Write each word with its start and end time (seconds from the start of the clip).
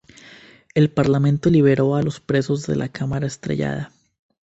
El 0.73 0.89
parlamento 0.89 1.51
liberó 1.51 1.93
a 1.95 2.01
los 2.01 2.19
presos 2.19 2.65
de 2.65 2.75
la 2.75 2.89
Cámara 2.89 3.27
estrellada. 3.27 3.91